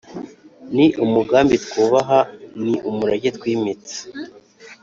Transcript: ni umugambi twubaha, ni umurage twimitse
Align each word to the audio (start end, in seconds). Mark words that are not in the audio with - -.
ni 0.75 0.85
umugambi 1.03 1.55
twubaha, 1.65 2.19
ni 2.63 2.75
umurage 2.89 3.29
twimitse 3.37 3.95